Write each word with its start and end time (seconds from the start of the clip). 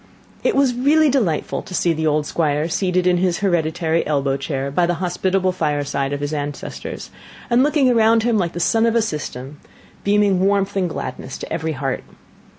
* 0.01 0.01
* 0.01 0.01
See 0.01 0.07
Note 0.07 0.41
B. 0.43 0.49
It 0.49 0.55
was 0.55 0.73
really 0.73 1.09
delightful 1.11 1.61
to 1.61 1.75
see 1.75 1.93
the 1.93 2.07
old 2.07 2.25
Squire 2.25 2.67
seated 2.67 3.05
in 3.05 3.17
his 3.17 3.37
hereditary 3.37 4.03
elbow 4.07 4.35
chair 4.35 4.71
by 4.71 4.87
the 4.87 4.95
hospitable 4.95 5.51
fireside 5.51 6.11
of 6.11 6.21
his 6.21 6.33
ancestors, 6.33 7.11
and 7.51 7.61
looking 7.61 7.87
around 7.87 8.23
him 8.23 8.35
like 8.35 8.53
the 8.53 8.59
sun 8.59 8.87
of 8.87 8.95
a 8.95 9.01
system, 9.03 9.59
beaming 10.03 10.39
warmth 10.39 10.75
and 10.75 10.89
gladness 10.89 11.37
to 11.37 11.53
every 11.53 11.73
heart. 11.73 12.03